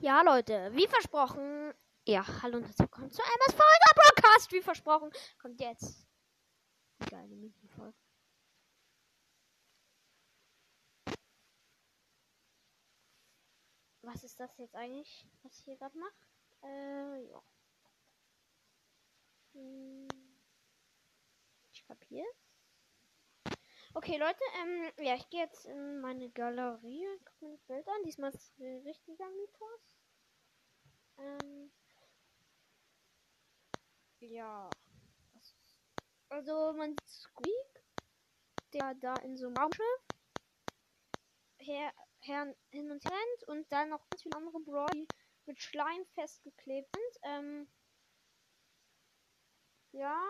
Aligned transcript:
Ja, 0.00 0.20
Leute, 0.22 0.70
wie 0.74 0.86
versprochen. 0.86 1.72
Ja, 2.04 2.24
hallo 2.42 2.58
und 2.58 2.64
herzlich 2.64 2.80
willkommen 2.80 3.10
zu 3.10 3.22
Emmas 3.22 3.54
Folge 3.54 3.94
Broadcast. 3.94 4.52
Wie 4.52 4.60
versprochen, 4.60 5.10
kommt 5.40 5.60
jetzt 5.60 6.06
geile 7.10 7.34
München-Folge. 7.34 7.96
Was 14.02 14.22
ist 14.22 14.38
das 14.38 14.56
jetzt 14.58 14.74
eigentlich, 14.74 15.26
was 15.42 15.58
ich 15.58 15.64
hier 15.64 15.76
gerade 15.76 15.98
mache? 15.98 16.14
Äh, 16.62 17.30
ja. 17.30 17.42
Hm, 19.54 20.08
ich 21.72 21.84
kapiere. 21.86 22.26
Okay, 23.96 24.18
Leute, 24.18 24.44
ähm, 24.60 24.92
ja, 25.06 25.14
ich 25.14 25.26
gehe 25.30 25.40
jetzt 25.40 25.64
in 25.64 26.02
meine 26.02 26.28
Galerie 26.28 27.08
und 27.08 27.24
gucke 27.24 27.46
mir 27.46 27.52
das 27.52 27.62
Bild 27.62 27.88
an. 27.88 28.02
Diesmal 28.04 28.28
ist 28.28 28.42
es 28.42 28.58
ein 28.58 28.82
richtiger 28.84 29.26
Mythos. 29.30 29.96
Ähm, 31.16 31.72
ja. 34.20 34.70
Also, 36.28 36.74
man 36.74 36.92
sieht 36.92 37.08
Squeak, 37.08 37.84
der 38.74 38.94
da 38.96 39.16
in 39.20 39.38
so 39.38 39.46
einem 39.46 39.56
Raumschiff 39.56 39.86
her, 41.60 41.90
her, 42.20 42.54
hin 42.68 42.90
und 42.90 43.02
her 43.02 43.14
rennt 43.14 43.48
und 43.48 43.72
dann 43.72 43.88
noch 43.88 44.06
ganz 44.10 44.22
viele 44.22 44.36
andere 44.36 44.60
Brawl, 44.60 44.92
die 44.92 45.08
mit 45.46 45.58
Schleim 45.58 46.04
festgeklebt 46.12 46.92
sind. 46.92 47.18
Ähm, 47.22 47.68
ja, 49.92 50.22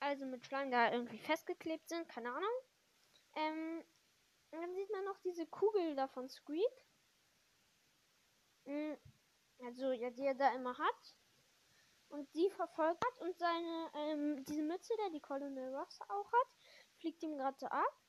also 0.00 0.26
mit 0.26 0.44
Schleim 0.44 0.70
da 0.70 0.92
irgendwie 0.92 1.18
festgeklebt 1.18 1.88
sind, 1.88 2.08
keine 2.08 2.30
Ahnung. 2.30 2.50
Ähm, 3.36 3.84
dann 4.50 4.74
sieht 4.74 4.90
man 4.90 5.04
noch 5.04 5.18
diese 5.18 5.46
Kugel 5.46 5.94
da 5.94 6.08
von 6.08 6.28
Squeak. 6.28 6.86
Mhm. 8.64 8.98
Also, 9.62 9.92
ja, 9.92 10.10
die 10.10 10.24
er 10.24 10.34
da 10.34 10.54
immer 10.54 10.76
hat. 10.76 11.16
Und 12.08 12.34
die 12.34 12.50
verfolgt 12.50 13.04
hat 13.04 13.20
und 13.20 13.38
seine, 13.38 13.90
ähm, 13.94 14.44
diese 14.44 14.62
Mütze, 14.62 14.94
der 14.98 15.10
die 15.10 15.20
Colonel 15.20 15.74
Ross 15.76 16.00
auch 16.08 16.32
hat, 16.32 16.48
fliegt 16.98 17.22
ihm 17.22 17.36
gerade 17.36 17.70
ab. 17.70 18.02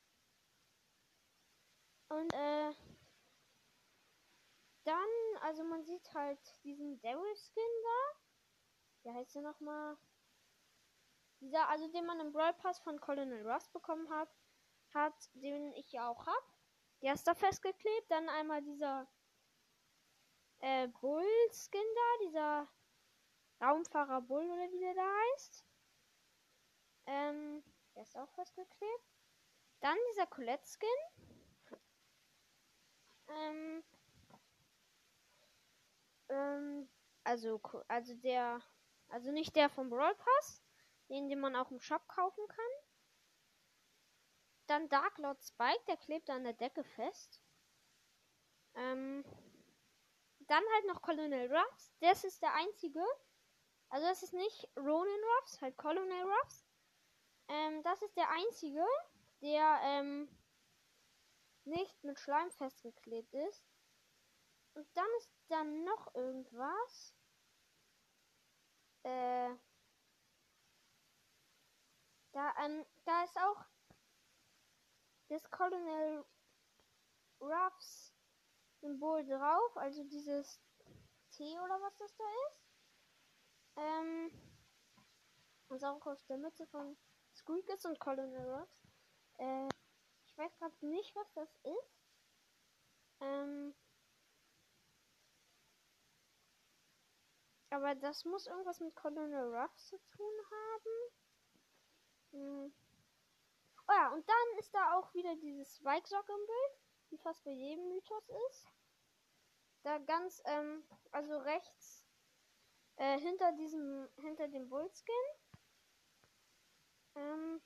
Und, 2.08 2.32
äh, 2.34 2.72
dann, 4.84 5.08
also 5.42 5.62
man 5.62 5.84
sieht 5.84 6.12
halt 6.14 6.40
diesen 6.64 7.00
Daryl 7.00 7.36
Skin 7.36 7.62
da. 7.84 8.18
Wie 9.04 9.14
heißt 9.16 9.34
der 9.36 9.42
nochmal? 9.42 9.96
Dieser, 11.52 11.68
also 11.68 11.86
den 11.88 12.06
man 12.06 12.18
im 12.18 12.32
Brawl 12.32 12.54
Pass 12.54 12.78
von 12.78 12.98
Colonel 12.98 13.46
Ross 13.46 13.68
bekommen 13.68 14.08
hat, 14.08 14.34
hat, 14.94 15.12
den 15.34 15.70
ich 15.74 15.92
ja 15.92 16.08
auch 16.08 16.26
hab. 16.26 16.54
Der 17.02 17.12
ist 17.12 17.26
da 17.26 17.34
festgeklebt. 17.34 18.10
Dann 18.10 18.26
einmal 18.30 18.62
dieser 18.62 19.06
äh, 20.60 20.88
Bull-Skin 20.88 21.82
da, 21.94 22.26
dieser 22.26 22.68
Raumfahrer 23.60 24.22
Bull 24.22 24.50
oder 24.50 24.72
wie 24.72 24.78
der 24.78 24.94
da 24.94 25.06
heißt. 25.06 25.66
Ähm, 27.04 27.62
der 27.96 28.02
ist 28.04 28.16
auch 28.16 28.30
festgeklebt. 28.30 29.12
Dann 29.80 29.98
dieser 30.10 30.26
Colette-Skin. 30.28 30.88
Ähm, 33.28 33.84
ähm, 36.30 36.88
also, 37.24 37.60
also 37.88 38.14
der, 38.14 38.62
also 39.08 39.30
nicht 39.32 39.54
der 39.54 39.68
vom 39.68 39.90
Brawl 39.90 40.14
Pass, 40.14 40.62
den, 41.12 41.28
den 41.28 41.40
man 41.40 41.54
auch 41.54 41.70
im 41.70 41.80
Shop 41.80 42.08
kaufen 42.08 42.46
kann. 42.48 42.72
Dann 44.66 44.88
Dark 44.88 45.18
Lord 45.18 45.42
Spike, 45.42 45.84
der 45.86 45.98
klebt 45.98 46.30
an 46.30 46.44
der 46.44 46.54
Decke 46.54 46.82
fest. 46.82 47.40
Ähm, 48.74 49.22
dann 50.40 50.64
halt 50.74 50.86
noch 50.86 51.02
Colonel 51.02 51.54
Ruffs. 51.54 51.92
Das 52.00 52.24
ist 52.24 52.42
der 52.42 52.54
einzige. 52.54 53.04
Also 53.90 54.06
das 54.06 54.22
ist 54.22 54.32
nicht 54.32 54.68
Ronin 54.76 55.24
Ruffs, 55.36 55.60
halt 55.60 55.76
Colonel 55.76 56.22
Ruffs. 56.22 56.66
Ähm, 57.48 57.82
das 57.82 58.00
ist 58.00 58.16
der 58.16 58.30
einzige, 58.30 58.86
der 59.42 59.80
ähm, 59.82 60.28
nicht 61.64 62.02
mit 62.02 62.18
Schleim 62.18 62.50
festgeklebt 62.52 63.34
ist. 63.34 63.66
Und 64.74 64.88
dann 64.96 65.08
ist 65.18 65.30
dann 65.48 65.84
noch 65.84 66.14
irgendwas. 66.14 67.14
Äh, 69.02 69.50
da, 72.32 72.54
ähm, 72.64 72.84
da 73.04 73.24
ist 73.24 73.36
auch 73.38 73.64
das 75.28 75.50
Colonel 75.50 76.24
Ruffs 77.40 78.14
Symbol 78.80 79.24
drauf, 79.24 79.76
also 79.76 80.02
dieses 80.04 80.60
T 81.30 81.58
oder 81.60 81.80
was 81.80 81.96
das 81.96 82.14
da 82.16 82.24
ist. 82.48 82.62
Ähm, 83.76 84.30
was 85.68 85.82
auch 85.84 86.04
auf 86.06 86.22
der 86.26 86.36
Mütze 86.36 86.66
von 86.66 86.96
Squeak 87.34 87.68
ist 87.70 87.86
und 87.86 87.98
Colonel 87.98 88.50
Ruffs. 88.50 88.82
Äh, 89.38 89.68
ich 90.26 90.36
weiß 90.36 90.56
gerade 90.58 90.86
nicht, 90.86 91.14
was 91.14 91.32
das 91.32 91.56
ist. 91.62 92.02
Ähm, 93.20 93.74
aber 97.70 97.94
das 97.94 98.24
muss 98.24 98.46
irgendwas 98.46 98.80
mit 98.80 98.94
Colonel 98.94 99.54
Ruffs 99.54 99.86
zu 99.88 99.98
tun 99.98 100.34
haben. 100.50 101.21
Hm. 102.32 102.72
Oh 103.88 103.92
ja, 103.92 104.12
und 104.12 104.26
dann 104.28 104.58
ist 104.58 104.74
da 104.74 104.94
auch 104.98 105.12
wieder 105.14 105.34
dieses 105.36 105.76
Spike-Sock 105.76 106.28
im 106.28 106.46
Bild, 106.46 106.80
wie 107.10 107.18
fast 107.18 107.44
bei 107.44 107.50
jedem 107.50 107.88
Mythos 107.88 108.28
ist. 108.48 108.68
Da 109.82 109.98
ganz, 109.98 110.40
ähm, 110.46 110.82
also 111.10 111.36
rechts, 111.38 112.06
äh, 112.96 113.18
hinter 113.18 113.52
diesem, 113.52 114.08
hinter 114.16 114.48
dem 114.48 114.68
Bullskin. 114.68 115.14
Ähm, 117.16 117.60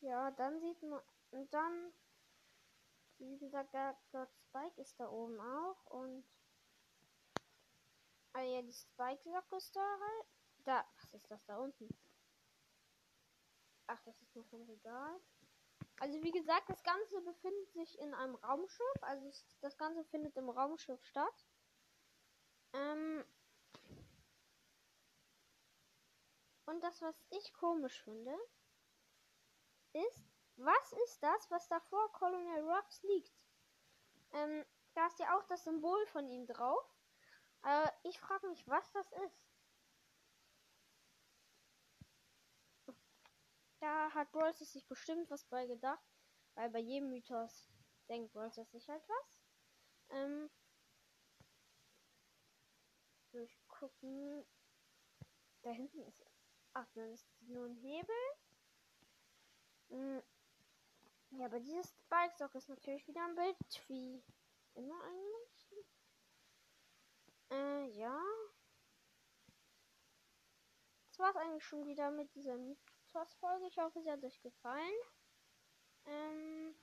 ja, 0.00 0.30
dann 0.30 0.60
sieht 0.60 0.82
man, 0.82 1.02
und 1.32 1.52
dann, 1.52 1.92
wie 3.18 3.38
gesagt, 3.38 3.74
Gott 4.12 4.30
Spike 4.34 4.80
ist 4.80 4.98
da 4.98 5.10
oben 5.10 5.38
auch 5.40 5.86
und, 5.86 6.24
ah 8.32 8.40
ja, 8.42 8.62
die 8.62 8.72
Spike-Socke 8.72 9.56
ist 9.56 9.76
da 9.76 9.80
halt. 9.80 10.37
Da, 10.64 10.84
was 10.96 11.14
ist 11.14 11.30
das 11.30 11.44
da 11.46 11.58
unten? 11.58 11.88
Ach, 13.86 14.00
das 14.02 14.20
ist 14.20 14.34
nur 14.34 14.44
vom 14.46 14.62
Regal. 14.64 15.20
Also 16.00 16.22
wie 16.22 16.30
gesagt, 16.30 16.68
das 16.68 16.82
Ganze 16.82 17.20
befindet 17.22 17.72
sich 17.72 17.98
in 17.98 18.14
einem 18.14 18.34
Raumschiff. 18.36 19.02
Also 19.02 19.30
das 19.60 19.76
Ganze 19.78 20.04
findet 20.04 20.36
im 20.36 20.48
Raumschiff 20.48 21.02
statt. 21.04 21.46
Ähm 22.72 23.24
Und 26.66 26.82
das, 26.82 27.00
was 27.00 27.24
ich 27.30 27.54
komisch 27.54 28.02
finde, 28.02 28.36
ist, 29.94 30.30
was 30.56 30.92
ist 31.04 31.22
das, 31.22 31.50
was 31.50 31.66
da 31.68 31.80
vor 31.80 32.12
Colonel 32.12 32.68
Ruffs 32.68 33.02
liegt? 33.04 33.32
Ähm, 34.32 34.66
da 34.92 35.06
ist 35.06 35.18
ja 35.18 35.34
auch 35.34 35.44
das 35.44 35.64
Symbol 35.64 36.06
von 36.08 36.28
ihm 36.28 36.46
drauf. 36.46 36.84
Äh, 37.64 37.88
ich 38.02 38.20
frage 38.20 38.48
mich, 38.48 38.68
was 38.68 38.92
das 38.92 39.10
ist. 39.24 39.48
Da 43.80 44.12
hat 44.12 44.32
Brawls 44.32 44.58
sich 44.58 44.86
bestimmt 44.86 45.30
was 45.30 45.44
bei 45.44 45.66
gedacht, 45.66 46.04
weil 46.54 46.70
bei 46.70 46.80
jedem 46.80 47.10
Mythos 47.10 47.68
denkt 48.08 48.32
Brawls 48.32 48.56
sich 48.56 48.88
halt 48.88 49.02
was. 49.08 49.42
Ähm, 50.10 50.50
durchgucken. 53.30 54.44
Da 55.62 55.70
hinten 55.70 56.02
ist. 56.02 56.24
Ach, 56.72 56.86
dann 56.94 57.12
ist 57.12 57.26
nur 57.40 57.66
ein 57.66 57.76
Hebel. 57.76 58.16
Hm. 59.90 60.22
Ja, 61.30 61.46
aber 61.46 61.60
dieses 61.60 61.94
Bikestock 62.08 62.54
ist 62.54 62.68
natürlich 62.68 63.06
wieder 63.06 63.24
ein 63.24 63.34
Bild, 63.34 63.56
wie 63.88 64.22
immer 64.74 65.02
eigentlich. 65.04 65.86
Äh, 67.50 67.86
ja. 67.98 68.20
Das 71.08 71.18
war's 71.18 71.36
eigentlich 71.36 71.64
schon 71.64 71.86
wieder 71.86 72.10
mit 72.10 72.34
dieser 72.34 72.56
Mythos-Folge. 73.08 73.66
Ich 73.66 73.78
hoffe, 73.78 74.02
sie 74.02 74.10
hat 74.10 74.22
euch 74.22 74.40
gefallen. 74.40 74.94
Ähm. 76.06 76.74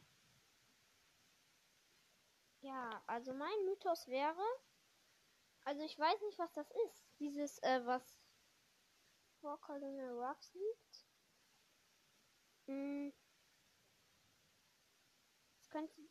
Ja, 2.61 3.03
also 3.05 3.33
mein 3.33 3.65
Mythos 3.65 4.07
wäre. 4.07 4.43
Also 5.65 5.83
ich 5.83 5.97
weiß 5.97 6.21
nicht, 6.21 6.39
was 6.39 6.51
das 6.53 6.69
ist. 6.87 7.05
Dieses, 7.19 7.59
äh, 7.59 7.85
was 7.85 8.17
vor 9.39 9.59
Colonel 9.61 10.11
Ruffs 10.19 10.53
liegt. 10.53 11.05
Hm. 12.65 13.13
Könnte. 15.69 16.09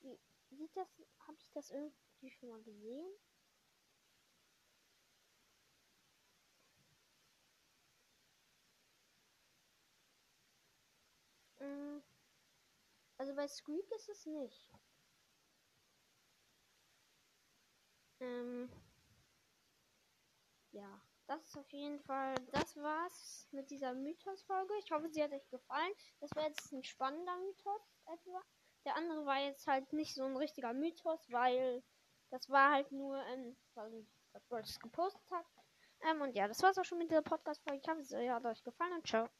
Wie 0.00 0.56
sieht 0.56 0.76
das? 0.76 0.88
Habe 1.20 1.38
ich 1.38 1.50
das 1.52 1.70
irgendwie 1.70 2.30
schon 2.30 2.50
mal 2.50 2.62
gesehen? 2.62 3.12
Also 13.24 13.36
bei 13.36 13.48
Squeak 13.48 13.90
ist 13.92 14.10
es 14.10 14.26
nicht. 14.26 14.70
Ähm, 18.20 18.68
ja, 20.72 21.00
das 21.26 21.42
ist 21.42 21.56
auf 21.56 21.72
jeden 21.72 22.00
Fall, 22.00 22.34
das 22.52 22.76
war's 22.76 23.48
mit 23.50 23.70
dieser 23.70 23.94
Mythos-Folge. 23.94 24.74
Ich 24.80 24.92
hoffe, 24.92 25.08
sie 25.08 25.22
hat 25.22 25.32
euch 25.32 25.48
gefallen. 25.48 25.94
Das 26.20 26.36
war 26.36 26.46
jetzt 26.46 26.70
ein 26.70 26.84
spannender 26.84 27.34
Mythos 27.38 27.80
etwa. 28.04 28.42
Der 28.84 28.94
andere 28.94 29.24
war 29.24 29.40
jetzt 29.40 29.66
halt 29.66 29.90
nicht 29.94 30.14
so 30.14 30.24
ein 30.24 30.36
richtiger 30.36 30.74
Mythos, 30.74 31.26
weil 31.30 31.82
das 32.28 32.50
war 32.50 32.72
halt 32.72 32.92
nur, 32.92 33.16
ähm, 33.28 33.56
weil 33.72 34.06
Gold 34.50 34.68
gepostet 34.82 35.30
hat. 35.30 35.46
Ähm, 36.02 36.20
und 36.20 36.36
ja, 36.36 36.46
das 36.46 36.62
war's 36.62 36.76
auch 36.76 36.84
schon 36.84 36.98
mit 36.98 37.10
dieser 37.10 37.22
Podcast-Folge. 37.22 37.80
Ich 37.82 37.88
hoffe, 37.88 38.04
sie 38.04 38.30
hat 38.30 38.44
euch 38.44 38.62
gefallen 38.62 38.92
und 38.92 39.06
ciao. 39.06 39.30